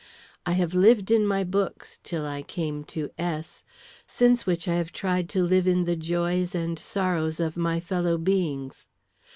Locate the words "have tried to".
4.73-5.43